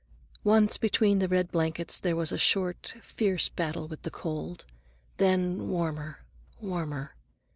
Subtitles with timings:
[0.43, 4.65] Once between the red blankets there was a short, fierce battle with the cold;
[5.17, 7.13] then, warmer—warmer.